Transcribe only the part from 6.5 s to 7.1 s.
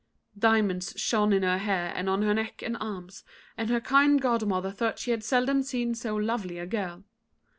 a girl.